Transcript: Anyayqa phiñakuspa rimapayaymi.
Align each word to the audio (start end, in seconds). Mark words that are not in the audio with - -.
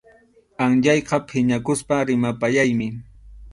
Anyayqa 0.63 1.17
phiñakuspa 1.29 1.95
rimapayaymi. 2.07 2.87